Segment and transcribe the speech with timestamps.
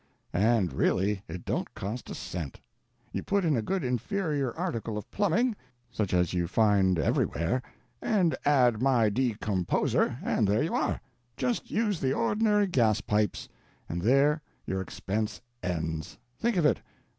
[0.33, 2.59] And really, it don't cost a cent.
[3.11, 9.11] You put in a good inferior article of plumbing,—such as you find everywhere—and add my
[9.11, 10.99] decomposer, and there you are.
[11.37, 16.17] Just use the ordinary gas pipes—and there your expense ends.
[16.39, 16.81] Think of it.